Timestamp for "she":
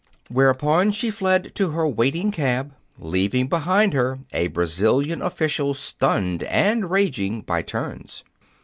0.93-1.11